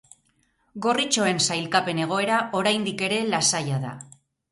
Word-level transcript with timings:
Gorritxoen 0.85 1.41
sailkapen-egoera 1.47 2.39
oraindik 2.61 3.05
ere 3.09 3.21
lasaia 3.35 3.79
da. 3.85 3.93